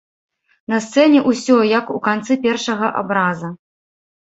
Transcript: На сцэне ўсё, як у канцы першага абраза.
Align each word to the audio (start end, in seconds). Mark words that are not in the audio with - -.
На 0.71 0.79
сцэне 0.85 1.19
ўсё, 1.33 1.59
як 1.79 1.93
у 1.97 1.99
канцы 2.09 2.41
першага 2.49 2.93
абраза. 3.05 3.55